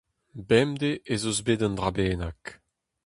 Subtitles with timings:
[0.49, 2.43] Bemdez ez eus bet un dra bennak.